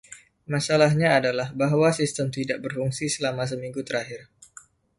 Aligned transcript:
Masalahnya 0.53 1.09
adalah 1.21 1.47
bahwa 1.61 1.89
sistem 1.99 2.27
tidak 2.37 2.57
berfungsi 2.63 3.05
selama 3.15 3.43
seminggu 3.51 3.81
terakhir 3.87 4.21